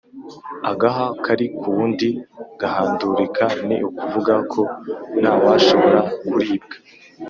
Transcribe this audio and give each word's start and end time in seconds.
agahwa 0.71 1.07
kari 1.23 1.45
ku 1.57 1.65
wundi 1.75 2.09
gahandurika- 2.59 3.55
ni 3.67 3.77
ukuvuga 3.89 4.35
ko 4.51 4.61
ntawashobora 5.21 5.99
kuribwa 6.27 6.75